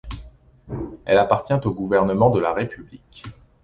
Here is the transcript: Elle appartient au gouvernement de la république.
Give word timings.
Elle 1.05 1.19
appartient 1.19 1.53
au 1.53 1.71
gouvernement 1.75 2.31
de 2.31 2.39
la 2.39 2.53
république. 2.53 3.23